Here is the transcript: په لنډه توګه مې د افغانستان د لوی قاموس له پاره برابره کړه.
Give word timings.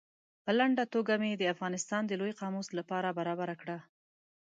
په 0.43 0.51
لنډه 0.59 0.83
توګه 0.93 1.13
مې 1.21 1.31
د 1.37 1.43
افغانستان 1.53 2.01
د 2.05 2.11
لوی 2.19 2.33
قاموس 2.41 2.67
له 2.77 2.83
پاره 2.89 3.11
برابره 3.19 3.55
کړه. 3.61 3.77